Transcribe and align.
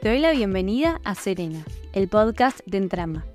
Te 0.00 0.08
doy 0.08 0.18
la 0.18 0.32
bienvenida 0.32 0.98
a 1.04 1.14
Serena, 1.14 1.62
el 1.92 2.08
podcast 2.08 2.60
de 2.64 2.78
Entrama, 2.78 3.26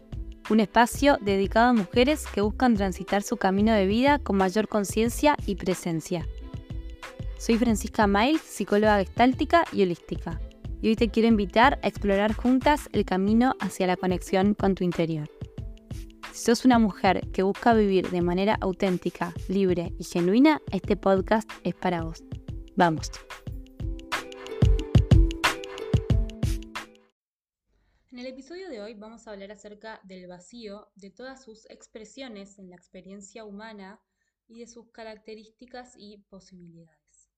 un 0.50 0.60
espacio 0.60 1.20
dedicado 1.22 1.70
a 1.70 1.74
mujeres 1.74 2.26
que 2.34 2.42
buscan 2.42 2.74
transitar 2.74 3.22
su 3.22 3.38
camino 3.38 3.72
de 3.72 3.86
vida 3.86 4.18
con 4.18 4.38
mayor 4.38 4.68
conciencia 4.68 5.38
y 5.46 5.58
presencia. 5.58 6.28
Soy 7.38 7.60
Francisca 7.60 8.08
Miles, 8.08 8.42
psicóloga 8.42 8.98
gestáltica 8.98 9.64
y 9.72 9.84
holística, 9.84 10.42
y 10.82 10.88
hoy 10.88 10.96
te 10.96 11.10
quiero 11.10 11.28
invitar 11.28 11.78
a 11.84 11.88
explorar 11.88 12.34
juntas 12.34 12.90
el 12.94 13.06
camino 13.06 13.54
hacia 13.60 13.86
la 13.86 13.96
conexión 13.96 14.56
con 14.56 14.74
tu 14.74 14.84
interior. 14.84 15.30
Si 16.34 16.46
sos 16.46 16.66
una 16.66 16.80
mujer 16.80 17.28
que 17.32 17.44
busca 17.44 17.76
vivir 17.76 18.10
de 18.10 18.24
manera 18.24 18.58
auténtica, 18.60 19.36
libre 19.50 19.94
y 20.00 20.04
genuina, 20.04 20.64
este 20.72 20.96
podcast 20.96 21.48
es 21.64 21.76
para 21.76 22.02
vos. 22.02 22.24
Vamos. 22.76 23.12
En 28.16 28.20
el 28.20 28.28
episodio 28.28 28.70
de 28.70 28.80
hoy 28.80 28.94
vamos 28.94 29.28
a 29.28 29.32
hablar 29.32 29.52
acerca 29.52 30.00
del 30.06 30.26
vacío, 30.28 30.90
de 30.96 31.10
todas 31.10 31.44
sus 31.44 31.70
expresiones 31.70 32.58
en 32.60 32.70
la 32.70 32.78
experiencia 32.78 33.44
humana 33.44 34.02
y 34.48 34.62
de 34.62 34.68
sus 34.68 34.90
características 34.92 35.96
y 35.98 36.20
posibilidades. 36.30 37.30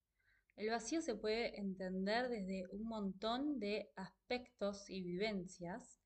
El 0.56 0.70
vacío 0.70 1.02
se 1.02 1.16
puede 1.16 1.60
entender 1.60 2.30
desde 2.30 2.68
un 2.70 2.88
montón 2.88 3.60
de 3.60 3.90
aspectos 3.96 4.88
y 4.88 5.02
vivencias 5.02 6.00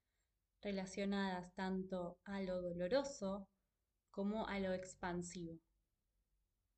relacionadas 0.62 1.54
tanto 1.54 2.18
a 2.24 2.40
lo 2.42 2.62
doloroso 2.62 3.50
como 4.10 4.48
a 4.48 4.58
lo 4.62 4.72
expansivo. 4.72 5.60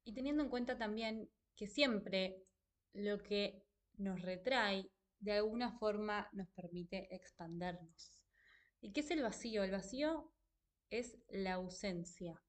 Y 0.03 0.13
teniendo 0.13 0.41
en 0.41 0.49
cuenta 0.49 0.79
también 0.79 1.29
que 1.55 1.67
siempre 1.67 2.41
lo 2.93 3.19
que 3.19 3.61
nos 3.99 4.19
retrae 4.23 4.89
de 5.23 5.31
alguna 5.31 5.71
forma 5.79 6.27
nos 6.33 6.49
permite 6.49 7.07
expandernos. 7.15 8.19
¿Y 8.81 8.91
qué 8.91 8.99
es 8.99 9.11
el 9.11 9.21
vacío? 9.21 9.63
El 9.63 9.71
vacío 9.71 10.33
es 10.89 11.17
la 11.29 11.53
ausencia. 11.53 12.43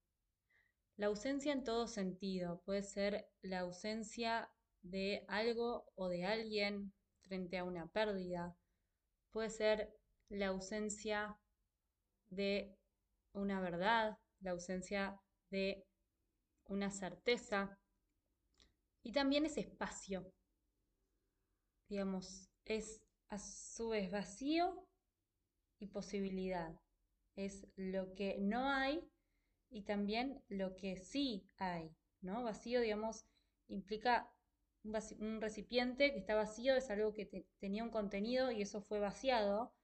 La 0.97 1.07
ausencia 1.07 1.53
en 1.53 1.63
todo 1.63 1.87
sentido. 1.87 2.63
Puede 2.65 2.83
ser 2.83 3.29
la 3.43 3.61
ausencia 3.61 4.51
de 4.83 5.25
algo 5.29 5.87
o 5.95 6.09
de 6.09 6.25
alguien 6.25 6.93
frente 7.23 7.59
a 7.59 7.65
una 7.65 7.87
pérdida. 7.87 8.57
Puede 9.31 9.51
ser 9.51 9.95
la 10.29 10.49
ausencia 10.49 11.39
de 12.29 12.77
una 13.35 13.61
verdad, 13.61 14.19
la 14.41 14.51
ausencia 14.51 15.21
de 15.51 15.87
una 16.65 16.91
certeza. 16.91 17.79
Y 19.05 19.13
también 19.13 19.47
es 19.47 19.59
espacio. 19.59 20.33
Digamos, 21.89 22.51
es 22.65 23.03
a 23.29 23.39
su 23.39 23.91
vez 23.91 24.11
vacío 24.11 24.87
y 25.79 25.89
posibilidad. 25.89 26.81
Es 27.37 27.67
lo 27.77 28.15
que 28.15 28.39
no 28.39 28.69
hay 28.69 29.07
y 29.71 29.83
también 29.83 30.43
lo 30.49 30.77
que 30.77 30.97
sí 30.97 31.49
hay, 31.59 31.95
¿no? 32.21 32.43
Vacío, 32.45 32.81
digamos, 32.81 33.27
implica 33.69 34.31
un, 34.85 35.41
recipiente 35.41 36.13
que 36.13 36.19
está 36.19 36.35
vacío, 36.35 36.77
es 36.77 36.91
algo 36.91 37.13
que 37.13 37.47
tenía 37.59 37.83
un 37.83 37.91
contenido 37.91 38.51
y 38.51 38.63
eso 38.63 38.83
fue 38.83 39.01
vaciado, 39.01 39.75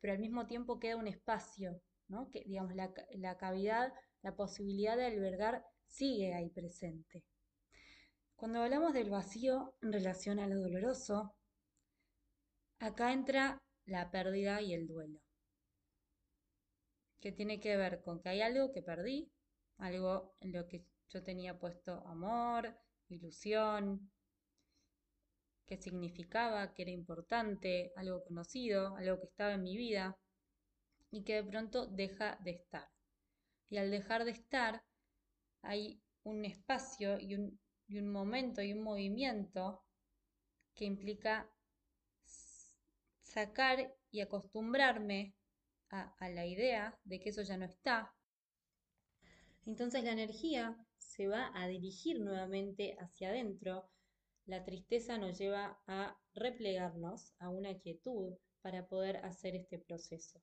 pero 0.00 0.12
al 0.12 0.20
mismo 0.20 0.46
tiempo 0.46 0.78
queda 0.78 0.96
un 0.96 1.08
espacio, 1.08 1.80
¿no? 2.08 2.30
Que, 2.30 2.44
digamos, 2.44 2.74
la, 2.74 2.92
la 3.16 3.36
cavidad, 3.36 3.92
la 4.22 4.36
posibilidad 4.36 4.96
de 4.96 5.06
albergar 5.06 5.64
sigue 5.86 6.34
ahí 6.34 6.50
presente. 6.50 7.24
Cuando 8.36 8.62
hablamos 8.62 8.94
del 8.94 9.10
vacío 9.10 9.74
en 9.82 9.92
relación 9.92 10.38
a 10.38 10.46
lo 10.46 10.60
doloroso, 10.60 11.34
Acá 12.80 13.12
entra 13.12 13.62
la 13.84 14.10
pérdida 14.10 14.62
y 14.62 14.72
el 14.72 14.86
duelo, 14.86 15.20
que 17.20 17.30
tiene 17.30 17.60
que 17.60 17.76
ver 17.76 18.00
con 18.00 18.20
que 18.20 18.30
hay 18.30 18.40
algo 18.40 18.72
que 18.72 18.80
perdí, 18.80 19.30
algo 19.76 20.34
en 20.40 20.52
lo 20.52 20.66
que 20.66 20.86
yo 21.10 21.22
tenía 21.22 21.58
puesto 21.58 21.92
amor, 22.06 22.74
ilusión, 23.08 24.10
que 25.66 25.76
significaba, 25.76 26.72
que 26.72 26.82
era 26.82 26.90
importante, 26.90 27.92
algo 27.96 28.24
conocido, 28.24 28.96
algo 28.96 29.20
que 29.20 29.26
estaba 29.26 29.52
en 29.52 29.62
mi 29.62 29.76
vida, 29.76 30.16
y 31.10 31.22
que 31.22 31.34
de 31.34 31.44
pronto 31.44 31.86
deja 31.86 32.38
de 32.44 32.52
estar. 32.52 32.88
Y 33.68 33.76
al 33.76 33.90
dejar 33.90 34.24
de 34.24 34.30
estar, 34.30 34.82
hay 35.60 36.00
un 36.22 36.46
espacio 36.46 37.18
y 37.20 37.34
un, 37.34 37.60
y 37.88 37.98
un 37.98 38.10
momento 38.10 38.62
y 38.62 38.72
un 38.72 38.82
movimiento 38.82 39.84
que 40.74 40.86
implica 40.86 41.50
sacar 43.30 43.94
y 44.10 44.20
acostumbrarme 44.20 45.34
a, 45.90 46.28
la 46.30 46.46
idea 46.46 46.98
de 47.04 47.20
que 47.20 47.30
eso 47.30 47.42
ya 47.42 47.56
no 47.56 47.64
está. 47.64 48.12
Entonces 49.66 50.04
la 50.04 50.12
energía 50.12 50.76
se 50.96 51.28
va 51.28 51.52
a 51.54 51.68
dirigir 51.68 52.20
nuevamente 52.20 52.96
hacia 52.98 53.28
adentro. 53.28 53.88
La 54.46 54.64
tristeza 54.64 55.16
nos 55.16 55.38
lleva 55.38 55.80
a 55.86 56.18
replegarnos 56.34 57.32
a 57.38 57.50
una 57.50 57.78
quietud 57.78 58.36
para 58.62 58.86
poder 58.86 59.18
hacer 59.18 59.54
este 59.54 59.78
proceso 59.78 60.40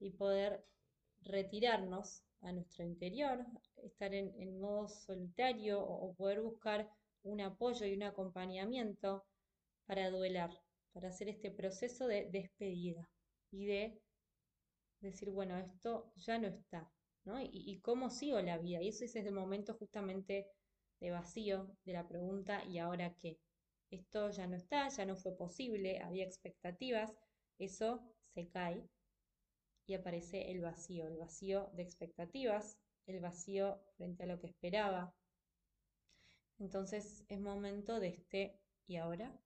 y 0.00 0.10
poder 0.10 0.64
retirarnos 1.22 2.24
a 2.42 2.52
nuestro 2.52 2.84
interior, 2.84 3.46
estar 3.82 4.12
en, 4.12 4.60
modo 4.60 4.88
solitario 4.88 5.82
o 5.82 6.14
poder 6.14 6.42
buscar 6.42 6.90
un 7.22 7.40
apoyo 7.40 7.86
y 7.86 7.94
un 7.94 8.02
acompañamiento 8.02 9.24
para 9.86 10.10
duelar 10.10 10.50
para 10.94 11.08
hacer 11.08 11.28
este 11.28 11.50
proceso 11.50 12.06
de 12.06 12.30
despedida 12.30 13.10
y 13.50 13.66
de 13.66 14.00
decir, 15.00 15.30
bueno, 15.30 15.58
esto 15.58 16.12
ya 16.16 16.38
no 16.38 16.46
está, 16.46 16.90
¿no? 17.24 17.40
Y, 17.40 17.80
cómo 17.80 18.08
sigo 18.10 18.40
la 18.40 18.58
vida. 18.58 18.80
Y 18.80 18.88
eso 18.88 19.04
es 19.04 19.16
el 19.16 19.32
momento 19.32 19.74
justamente 19.74 20.46
de 21.00 21.10
vacío, 21.10 21.76
de 21.84 21.92
la 21.92 22.08
pregunta, 22.08 22.64
¿y 22.64 22.78
ahora 22.78 23.14
qué? 23.18 23.38
Esto 23.90 24.30
ya 24.30 24.46
no 24.46 24.56
está, 24.56 24.88
ya 24.88 25.04
no 25.04 25.16
fue 25.16 25.36
posible, 25.36 26.00
había 26.00 26.24
expectativas, 26.24 27.12
eso 27.58 28.00
se 28.32 28.48
cae 28.48 28.88
y 29.86 29.94
aparece 29.94 30.50
el 30.50 30.60
vacío, 30.60 31.06
el 31.06 31.18
vacío 31.18 31.70
de 31.74 31.82
expectativas, 31.82 32.78
el 33.06 33.20
vacío 33.20 33.80
frente 33.96 34.22
a 34.22 34.26
lo 34.26 34.38
que 34.38 34.46
esperaba. 34.46 35.14
Entonces 36.58 37.24
es 37.28 37.40
momento 37.40 38.00
de 38.00 38.08
este 38.08 38.60
¿y 38.86 38.96
ahora? 38.96 39.36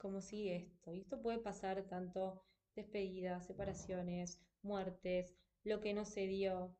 Cómo 0.00 0.20
sigue 0.20 0.56
esto. 0.56 0.92
Y 0.92 1.00
esto 1.00 1.20
puede 1.20 1.38
pasar 1.38 1.82
tanto 1.86 2.42
despedidas, 2.74 3.46
separaciones, 3.46 4.40
muertes, 4.62 5.36
lo 5.62 5.80
que 5.80 5.92
no 5.92 6.04
se 6.04 6.26
dio, 6.26 6.74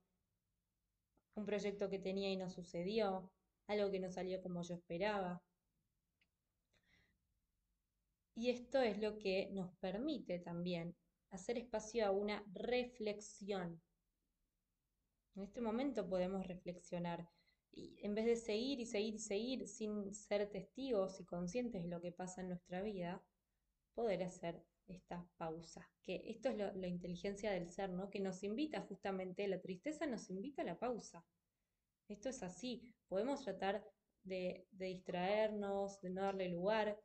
un 1.35 1.45
proyecto 1.45 1.91
que 1.91 1.99
tenía 1.99 2.31
y 2.31 2.37
no 2.37 2.49
sucedió, 2.49 3.31
algo 3.67 3.91
que 3.91 4.01
no 4.01 4.11
salió 4.11 4.43
como 4.43 4.63
yo 4.63 4.75
esperaba. 4.75 5.43
Y 8.35 8.49
esto 8.49 8.81
es 8.81 8.99
lo 8.99 9.19
que 9.19 9.51
nos 9.53 9.71
permite 9.77 10.39
también 10.39 10.97
hacer 11.31 11.59
espacio 11.59 12.07
a 12.07 12.11
una 12.11 12.43
reflexión. 12.53 13.81
En 15.37 15.43
este 15.43 15.61
momento 15.61 16.09
podemos 16.09 16.47
reflexionar 16.47 17.29
y 17.73 17.97
en 18.03 18.15
vez 18.15 18.27
de 18.27 18.37
seguir 18.37 18.81
y 18.81 18.87
seguir 18.87 19.15
y 19.15 19.19
seguir 19.19 19.69
sin 19.69 20.13
ser 20.13 20.51
testigos 20.51 21.21
y 21.21 21.25
conscientes 21.25 21.83
de 21.83 21.89
lo 21.89 22.01
que 22.01 22.13
pasa 22.13 22.41
en 22.41 22.49
nuestra 22.49 22.83
vida, 22.83 23.23
poder 23.95 24.23
hacer 24.23 24.63
esta 24.89 25.27
pausa. 25.37 25.89
Que 26.03 26.23
esto 26.27 26.49
es 26.49 26.57
la 26.57 26.89
inteligencia 26.89 27.53
del 27.53 27.71
ser, 27.71 27.91
¿no? 27.91 28.11
Que 28.11 28.21
nos 28.21 28.43
invita 28.43 28.81
justamente, 28.83 29.47
la 29.47 29.61
tristeza 29.61 30.07
nos 30.07 30.31
invita 30.31 30.63
a 30.63 30.67
la 30.67 30.79
pausa. 30.79 31.25
Esto 32.09 32.29
es 32.29 32.43
así. 32.43 32.83
Podemos 33.09 33.45
tratar 33.45 33.85
de, 34.25 34.67
distraernos, 34.73 36.01
de 36.01 36.11
no 36.11 36.23
darle 36.23 36.49
lugar, 36.49 36.99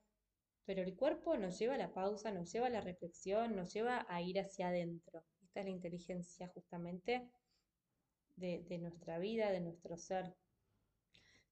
pero 0.66 0.82
el 0.82 0.96
cuerpo 0.96 1.38
nos 1.38 1.60
lleva 1.60 1.76
a 1.76 1.78
la 1.78 1.94
pausa, 1.94 2.32
nos 2.32 2.52
lleva 2.52 2.68
a 2.68 2.72
la 2.72 2.82
reflexión, 2.82 3.56
nos 3.56 3.72
lleva 3.72 4.06
a 4.10 4.22
ir 4.22 4.40
hacia 4.40 4.70
adentro. 4.70 5.24
Esta 5.44 5.60
es 5.60 5.66
la 5.68 5.72
inteligencia 5.72 6.48
justamente 6.48 7.30
de 8.36 8.78
nuestra 8.80 9.18
vida, 9.20 9.52
de 9.52 9.62
nuestro 9.62 9.96
ser 9.96 10.36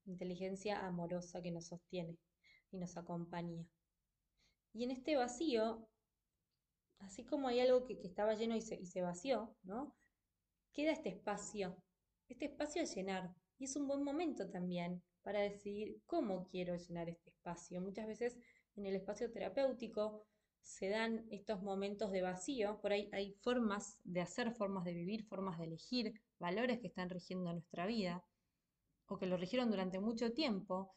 inteligencia 0.05 0.85
amorosa 0.85 1.41
que 1.41 1.51
nos 1.51 1.67
sostiene 1.67 2.17
y 2.71 2.77
nos 2.77 2.97
acompaña. 2.97 3.65
Y 4.73 4.83
en 4.83 4.91
este 4.91 5.15
vacío, 5.15 5.87
así 6.99 7.23
como 7.23 7.47
hay 7.47 7.59
algo 7.59 7.85
que, 7.85 7.99
estaba 8.03 8.33
lleno 8.33 8.55
y 8.55 8.61
se, 8.61 8.75
y 8.75 8.85
se 8.85 9.01
vació, 9.01 9.55
¿no? 9.63 9.95
Queda 10.73 10.91
este 10.91 11.09
espacio, 11.09 11.77
este 12.27 12.45
espacio 12.45 12.81
a 12.81 12.85
llenar. 12.85 13.35
Y 13.59 13.65
es 13.65 13.75
un 13.75 13.87
buen 13.87 14.03
momento 14.03 14.49
también 14.49 15.03
para 15.21 15.41
decidir 15.41 16.01
cómo 16.05 16.47
quiero 16.47 16.75
llenar 16.75 17.09
este 17.09 17.29
espacio. 17.29 17.81
Muchas 17.81 18.07
veces 18.07 18.37
en 18.75 18.85
el 18.85 18.95
espacio 18.95 19.31
terapéutico 19.31 20.25
se 20.61 20.89
dan 20.89 21.27
estos 21.29 21.61
momentos 21.61 22.11
de 22.11 22.21
vacío, 22.21 22.79
por 22.81 22.93
ahí 22.93 23.09
hay 23.11 23.33
formas 23.41 23.99
de 24.03 24.21
hacer, 24.21 24.53
formas 24.53 24.85
de 24.85 24.93
vivir, 24.93 25.25
formas 25.25 25.59
de 25.59 25.65
elegir, 25.65 26.13
valores 26.39 26.79
que 26.79 26.87
están 26.87 27.09
rigiendo 27.09 27.51
nuestra 27.51 27.85
vida 27.85 28.23
o 29.07 29.17
que 29.17 29.25
lo 29.27 29.37
rigieron 29.37 29.69
durante 29.69 29.99
mucho 29.99 30.33
tiempo 30.33 30.95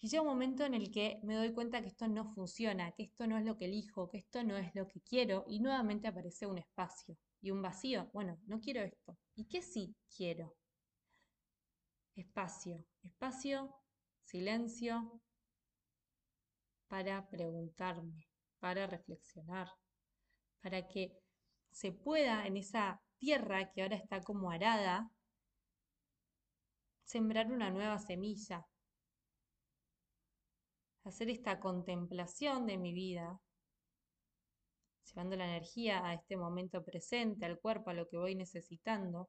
Y 0.00 0.08
llega 0.08 0.22
un 0.22 0.28
momento 0.28 0.64
en 0.64 0.74
el 0.74 0.90
que 0.90 1.20
me 1.22 1.34
doy 1.36 1.52
cuenta 1.52 1.80
que 1.82 1.88
esto 1.88 2.08
no 2.08 2.26
funciona, 2.34 2.92
que 2.92 3.04
esto 3.04 3.26
no 3.26 3.38
es 3.38 3.44
lo 3.44 3.56
que 3.56 3.66
elijo, 3.66 4.08
que 4.08 4.18
esto 4.18 4.42
no 4.44 4.56
es 4.56 4.74
lo 4.74 4.86
que 4.88 5.00
quiero 5.02 5.44
y 5.48 5.60
nuevamente 5.60 6.08
aparece 6.08 6.46
un 6.46 6.58
espacio 6.58 7.16
y 7.42 7.50
un 7.50 7.62
vacío. 7.62 8.10
Bueno, 8.12 8.38
no 8.46 8.60
quiero 8.60 8.82
esto. 8.82 9.16
¿Y 9.34 9.46
qué 9.46 9.62
sí 9.62 9.94
quiero? 10.16 10.56
Espacio, 12.14 12.86
espacio, 13.02 13.74
silencio 14.24 15.20
para 16.88 17.28
preguntarme, 17.28 18.28
para 18.58 18.86
reflexionar, 18.86 19.68
para 20.60 20.86
que 20.88 21.12
se 21.70 21.92
pueda 21.92 22.46
en 22.46 22.56
esa 22.56 23.00
tierra 23.18 23.70
que 23.70 23.82
ahora 23.82 23.96
está 23.96 24.20
como 24.22 24.50
arada, 24.50 25.10
sembrar 27.10 27.50
una 27.50 27.70
nueva 27.70 27.98
semilla, 27.98 28.64
hacer 31.02 31.28
esta 31.28 31.58
contemplación 31.58 32.66
de 32.66 32.78
mi 32.78 32.92
vida, 32.92 33.40
llevando 35.06 35.34
la 35.34 35.46
energía 35.46 36.06
a 36.06 36.14
este 36.14 36.36
momento 36.36 36.84
presente, 36.84 37.46
al 37.46 37.58
cuerpo, 37.58 37.90
a 37.90 37.94
lo 37.94 38.06
que 38.06 38.16
voy 38.16 38.36
necesitando, 38.36 39.28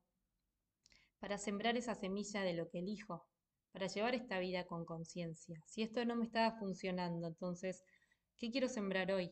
para 1.18 1.40
sembrar 1.40 1.76
esa 1.76 1.96
semilla 1.96 2.44
de 2.44 2.54
lo 2.54 2.70
que 2.70 2.80
elijo, 2.80 3.26
para 3.72 3.88
llevar 3.88 4.14
esta 4.14 4.38
vida 4.38 4.68
con 4.68 4.86
conciencia. 4.86 5.60
Si 5.66 5.82
esto 5.82 6.06
no 6.06 6.16
me 6.16 6.26
estaba 6.26 6.60
funcionando, 6.60 7.30
entonces, 7.30 7.84
¿qué 8.38 8.52
quiero 8.52 8.68
sembrar 8.68 9.12
hoy? 9.12 9.32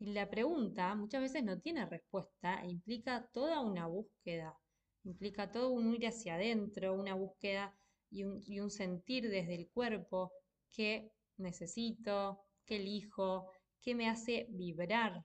Y 0.00 0.12
la 0.12 0.28
pregunta 0.28 0.96
muchas 0.96 1.20
veces 1.20 1.44
no 1.44 1.60
tiene 1.60 1.86
respuesta 1.86 2.60
e 2.64 2.70
implica 2.70 3.28
toda 3.32 3.60
una 3.60 3.86
búsqueda, 3.86 4.58
implica 5.08 5.50
todo 5.50 5.70
un 5.70 5.94
ir 5.94 6.06
hacia 6.06 6.34
adentro, 6.34 6.94
una 6.94 7.14
búsqueda 7.14 7.74
y 8.10 8.24
un, 8.24 8.70
sentir 8.70 9.28
desde 9.28 9.54
el 9.54 9.68
cuerpo 9.68 10.32
que 10.70 11.10
necesito, 11.38 12.40
que 12.64 12.76
elijo, 12.76 13.50
que 13.80 13.94
me 13.94 14.08
hace 14.08 14.46
vibrar, 14.50 15.24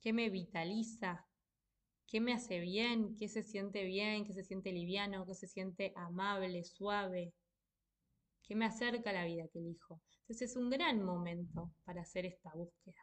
que 0.00 0.12
me 0.12 0.30
vitaliza, 0.30 1.26
que 2.06 2.20
me 2.20 2.32
hace 2.32 2.58
bien, 2.60 3.16
que 3.16 3.28
se 3.28 3.42
siente 3.42 3.84
bien, 3.84 4.24
que 4.24 4.32
se 4.32 4.44
siente 4.44 4.72
liviano, 4.72 5.26
que 5.26 5.34
se 5.34 5.46
siente 5.46 5.92
amable, 5.96 6.64
suave, 6.64 7.32
que 8.42 8.54
me 8.54 8.66
acerca 8.66 9.10
a 9.10 9.14
la 9.14 9.24
vida 9.24 9.48
que 9.52 9.60
elijo. 9.60 10.00
Entonces 10.22 10.50
es 10.50 10.56
un 10.56 10.70
gran 10.70 11.02
momento 11.02 11.72
para 11.84 12.02
hacer 12.02 12.26
esta 12.26 12.52
búsqueda, 12.54 13.00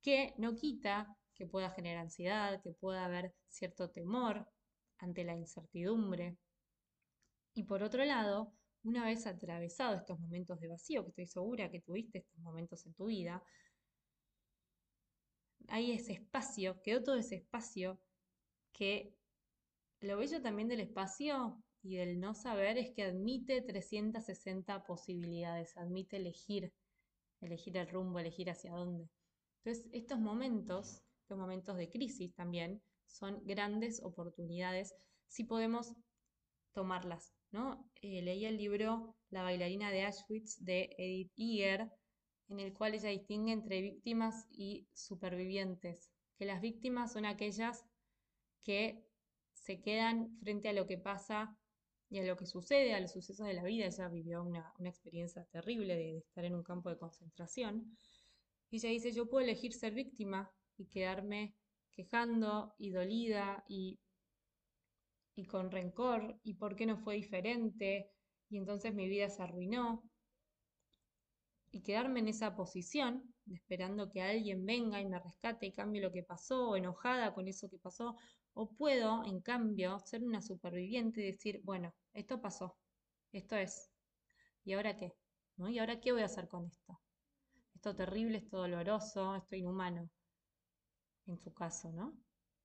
que 0.00 0.34
no 0.38 0.54
quita 0.54 1.16
que 1.34 1.46
pueda 1.46 1.70
generar 1.70 2.02
ansiedad, 2.02 2.60
que 2.62 2.72
pueda 2.72 3.04
haber 3.04 3.34
cierto 3.48 3.90
temor 3.90 4.46
ante 5.02 5.24
la 5.24 5.34
incertidumbre, 5.34 6.36
y 7.54 7.64
por 7.64 7.82
otro 7.82 8.04
lado, 8.04 8.54
una 8.84 9.04
vez 9.04 9.26
atravesado 9.26 9.96
estos 9.96 10.18
momentos 10.18 10.58
de 10.60 10.68
vacío, 10.68 11.02
que 11.02 11.10
estoy 11.10 11.26
segura 11.26 11.70
que 11.70 11.80
tuviste 11.80 12.18
estos 12.18 12.40
momentos 12.40 12.86
en 12.86 12.94
tu 12.94 13.06
vida, 13.06 13.42
hay 15.68 15.92
ese 15.92 16.14
espacio, 16.14 16.80
quedó 16.82 17.02
todo 17.02 17.16
ese 17.16 17.36
espacio 17.36 18.00
que 18.72 19.14
lo 20.00 20.16
bello 20.16 20.40
también 20.40 20.68
del 20.68 20.80
espacio 20.80 21.62
y 21.82 21.96
del 21.96 22.18
no 22.18 22.34
saber 22.34 22.78
es 22.78 22.90
que 22.94 23.04
admite 23.04 23.60
360 23.62 24.84
posibilidades, 24.84 25.76
admite 25.76 26.16
elegir, 26.16 26.72
elegir 27.40 27.76
el 27.76 27.88
rumbo, 27.88 28.18
elegir 28.18 28.50
hacia 28.50 28.72
dónde. 28.72 29.08
Entonces, 29.64 29.88
estos 29.92 30.18
momentos, 30.18 31.02
estos 31.20 31.38
momentos 31.38 31.76
de 31.76 31.90
crisis 31.90 32.34
también, 32.34 32.82
son 33.12 33.44
grandes 33.44 34.02
oportunidades 34.02 34.94
si 35.28 35.44
podemos 35.44 35.94
tomarlas 36.72 37.32
¿no? 37.52 37.86
Eh, 38.00 38.22
leí 38.22 38.46
el 38.46 38.56
libro 38.56 39.14
La 39.30 39.42
bailarina 39.42 39.90
de 39.90 40.04
Auschwitz 40.04 40.58
de 40.64 40.94
Edith 40.98 41.32
Eger, 41.36 41.90
en 42.48 42.60
el 42.60 42.72
cual 42.72 42.94
ella 42.94 43.10
distingue 43.10 43.52
entre 43.52 43.82
víctimas 43.82 44.46
y 44.50 44.88
supervivientes, 44.94 46.10
que 46.36 46.46
las 46.46 46.60
víctimas 46.60 47.12
son 47.12 47.26
aquellas 47.26 47.84
que 48.64 49.04
se 49.52 49.80
quedan 49.80 50.38
frente 50.40 50.68
a 50.68 50.72
lo 50.72 50.86
que 50.86 50.98
pasa 50.98 51.56
y 52.08 52.18
a 52.18 52.24
lo 52.24 52.36
que 52.36 52.46
sucede, 52.46 52.94
a 52.94 53.00
los 53.00 53.12
sucesos 53.12 53.46
de 53.46 53.54
la 53.54 53.64
vida. 53.64 53.86
Ella 53.86 54.08
vivió 54.08 54.42
una, 54.42 54.72
experiencia 54.84 55.44
terrible 55.52 55.94
de, 55.94 56.12
de, 56.12 56.18
estar 56.18 56.44
en 56.44 56.54
un 56.54 56.62
campo 56.62 56.90
de 56.90 56.98
concentración. 56.98 57.96
Y 58.70 58.76
ella 58.76 58.88
dice, 58.88 59.12
yo 59.12 59.28
puedo 59.28 59.44
elegir 59.44 59.72
ser 59.72 59.94
víctima 59.94 60.50
y 60.76 60.86
quedarme 60.86 61.54
quejando 61.94 62.74
y 62.78 62.90
dolida 62.90 63.64
y 63.68 63.98
y 65.34 65.46
con 65.46 65.70
rencor 65.70 66.38
y 66.42 66.54
por 66.54 66.76
qué 66.76 66.86
no 66.86 66.98
fue 66.98 67.14
diferente 67.16 68.10
y 68.50 68.58
entonces 68.58 68.94
mi 68.94 69.08
vida 69.08 69.30
se 69.30 69.42
arruinó. 69.42 70.02
Y 71.70 71.82
quedarme 71.82 72.20
en 72.20 72.28
esa 72.28 72.54
posición, 72.54 73.34
esperando 73.50 74.10
que 74.10 74.20
alguien 74.20 74.66
venga 74.66 75.00
y 75.00 75.06
me 75.06 75.18
rescate 75.18 75.64
y 75.66 75.72
cambie 75.72 76.02
lo 76.02 76.12
que 76.12 76.22
pasó, 76.22 76.68
o 76.68 76.76
enojada 76.76 77.32
con 77.32 77.48
eso 77.48 77.70
que 77.70 77.78
pasó, 77.78 78.14
o 78.52 78.70
puedo, 78.76 79.24
en 79.24 79.40
cambio, 79.40 79.98
ser 80.00 80.22
una 80.22 80.42
superviviente 80.42 81.22
y 81.22 81.32
decir, 81.32 81.62
bueno, 81.64 81.94
esto 82.12 82.42
pasó, 82.42 82.76
esto 83.32 83.56
es, 83.56 83.90
¿y 84.64 84.74
ahora 84.74 84.96
qué? 84.96 85.14
¿No? 85.56 85.70
¿Y 85.70 85.78
ahora 85.78 85.98
qué 85.98 86.12
voy 86.12 86.20
a 86.20 86.26
hacer 86.26 86.46
con 86.46 86.66
esto? 86.66 87.00
Esto 87.74 87.96
terrible, 87.96 88.36
esto 88.36 88.58
doloroso, 88.58 89.34
esto 89.34 89.56
inhumano, 89.56 90.10
en 91.26 91.38
su 91.38 91.52
caso, 91.52 91.92
¿no? 91.92 92.16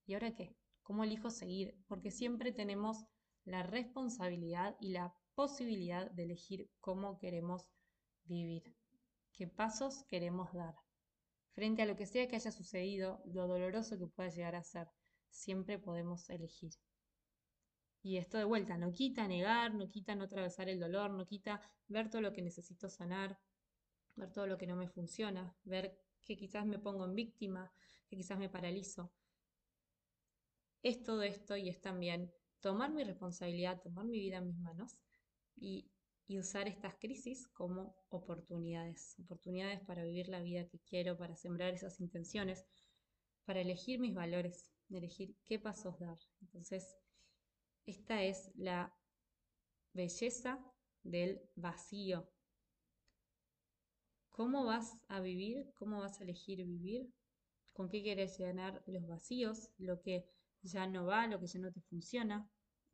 ¿Y 0.06 0.13
ahora 0.13 0.33
qué? 0.33 0.56
cómo 0.88 1.04
elijo 1.04 1.30
seguir, 1.30 1.75
porque 1.89 2.12
siempre 2.12 2.54
tenemos 2.54 3.04
la 3.44 3.62
responsabilidad 3.62 4.77
y 4.80 4.92
la 4.92 5.13
posibilidad 5.36 6.09
de 6.12 6.24
elegir 6.24 6.71
cómo 6.80 7.19
queremos 7.19 7.68
vivir, 8.24 8.74
qué 9.33 9.48
pasos 9.48 10.06
queremos 10.07 10.54
dar. 10.54 10.75
Frente 11.51 11.81
a 11.81 11.86
lo 11.86 11.98
que 11.98 12.06
sea 12.06 12.30
que 12.30 12.38
haya 12.38 12.54
sucedido, 12.54 13.21
lo 13.25 13.50
doloroso 13.50 13.98
que 13.98 14.07
pueda 14.07 14.30
llegar 14.30 14.56
a 14.56 14.63
ser, 14.63 14.88
siempre 15.30 15.77
podemos 15.77 16.30
elegir. 16.30 16.71
Y 18.01 18.15
esto 18.15 18.38
de 18.38 18.45
vuelta, 18.45 18.77
no 18.77 18.94
quita 18.94 19.27
negar, 19.27 19.74
no 19.74 19.89
quita 19.89 20.15
no 20.15 20.24
atravesar 20.24 20.69
el 20.69 20.80
dolor, 20.80 21.12
no 21.12 21.25
quita 21.25 21.60
ver 21.89 22.10
todo 22.10 22.21
lo 22.21 22.31
que 22.31 22.42
necesito 22.42 22.88
sanar, 22.88 23.38
ver 24.15 24.31
todo 24.31 24.48
lo 24.48 24.57
que 24.57 24.68
no 24.68 24.77
me 24.77 24.88
funciona, 24.88 25.53
ver 25.65 26.00
que 26.27 26.38
quizás 26.38 26.65
me 26.65 26.77
pongo 26.77 27.06
en 27.06 27.15
víctima, 27.15 27.71
que 28.07 28.18
quizás 28.18 28.38
me 28.38 28.50
paralizo, 28.50 29.12
es 30.83 31.03
todo 31.03 31.24
esto 31.24 31.57
y 31.57 31.69
es 31.69 31.81
también 31.81 32.31
tomar 32.59 32.91
mi 32.91 33.03
responsabilidad, 33.03 33.81
tomar 33.81 34.06
mi 34.06 34.19
vida 34.19 34.38
en 34.38 34.47
mis 34.47 34.57
manos 34.57 34.97
y, 35.56 35.89
usar 36.38 36.68
estas 36.68 36.94
crisis 36.95 37.47
como 37.47 37.95
oportunidades, 38.09 39.15
oportunidades 39.17 39.79
para 39.79 40.03
vivir 40.03 40.27
la 40.27 40.41
vida 40.41 40.67
que 40.67 40.77
quiero, 40.79 41.17
para 41.17 41.38
sembrar 41.38 41.74
esas 41.74 42.01
intenciones, 42.01 42.65
para 43.46 43.62
elegir 43.62 43.98
mis 44.01 44.13
valores, 44.13 44.69
elegir 44.89 45.38
qué 45.46 45.57
pasos 45.57 45.98
dar. 46.00 46.17
Entonces, 46.41 46.98
esta 47.86 48.24
es 48.24 48.51
la 48.55 48.93
belleza 49.93 50.60
del 51.01 51.41
vacío. 51.55 52.29
¿Cómo 54.38 54.65
vas 54.65 55.00
a 55.08 55.20
vivir? 55.20 55.74
¿Cómo 55.74 56.00
vas 56.00 56.22
a 56.22 56.24
elegir 56.24 56.63
vivir? 56.63 57.12
¿Con 57.74 57.89
qué 57.89 58.03
quieres 58.03 58.38
llenar 58.38 58.84
los 58.86 59.08
vacíos? 59.08 59.72
Lo 59.79 60.00
que 60.00 60.29
ya 60.62 60.86
no 60.86 61.08
va, 61.08 61.25
lo 61.25 61.39
que 61.39 61.48
ya 61.48 61.60
no 61.60 61.72
te 61.72 61.82
funciona. 61.82 62.48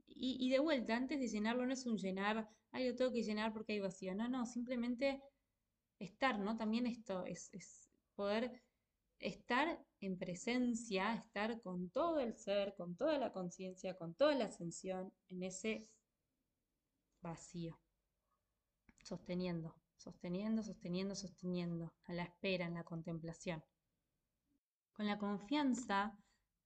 Y, 0.07 0.49
de 0.49 0.59
vuelta, 0.59 0.95
antes 0.95 1.19
de 1.19 1.27
llenarlo 1.27 1.65
no 1.65 1.73
es 1.73 1.85
un 1.85 1.97
llenar, 1.97 2.49
ay, 2.71 2.87
lo 2.87 2.95
tengo 2.95 3.11
que 3.11 3.23
llenar 3.23 3.51
porque 3.51 3.73
hay 3.73 3.81
vacío. 3.81 4.15
No, 4.15 4.29
no, 4.29 4.45
simplemente 4.45 5.21
estar, 5.99 6.39
¿no? 6.39 6.55
También 6.55 6.87
esto 6.87 7.25
es, 7.25 7.49
es 7.51 7.89
poder 8.15 8.63
estar 9.19 9.85
en 9.99 10.17
presencia, 10.17 11.13
estar 11.13 11.61
con 11.61 11.89
todo 11.89 12.21
el 12.21 12.37
ser, 12.37 12.73
con 12.75 12.95
toda 12.95 13.17
la 13.17 13.33
conciencia, 13.33 13.97
con 13.97 14.15
toda 14.15 14.33
la 14.35 14.45
ascensión 14.45 15.11
en 15.27 15.43
ese 15.43 15.89
vacío. 17.21 17.77
Sosteniendo, 19.01 19.75
sosteniendo, 20.03 20.61
sosteniendo, 20.63 21.15
sosteniendo, 21.15 21.93
a 22.05 22.13
la 22.13 22.23
espera, 22.23 22.65
en 22.65 22.75
la 22.75 22.83
contemplación. 22.83 23.63
Con 24.93 25.07
la 25.07 25.17
confianza 25.17 26.17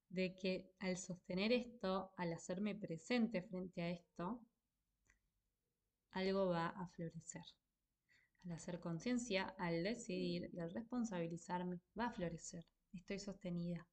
de 0.10 0.36
que 0.36 0.70
al 0.80 0.98
sostener 0.98 1.52
esto, 1.52 2.12
al 2.18 2.34
hacerme 2.34 2.76
presente 2.76 3.42
frente 3.42 3.82
a 3.82 3.90
esto, 3.90 4.42
algo 6.12 6.48
va 6.48 6.68
a 6.68 6.88
florecer. 6.88 7.46
Al 8.46 8.54
hacer 8.54 8.80
conciencia, 8.80 9.54
al 9.58 9.84
decidir 9.84 10.50
y 10.54 10.60
al 10.60 10.72
responsabilizarme, 10.72 11.80
va 11.98 12.08
a 12.08 12.12
florecer. 12.12 12.66
Estoy 12.94 13.20
sostenida. 13.20 13.86